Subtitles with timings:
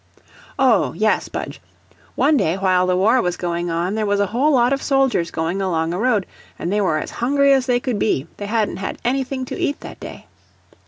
[0.57, 1.61] "Oh, yes, Budge.
[2.15, 5.29] One day while the war was going on, there was a whole lot of soldiers
[5.29, 6.25] going along a road,
[6.57, 9.81] and they were as hungry as they could be; they hadn't had anything to eat
[9.81, 10.25] that day."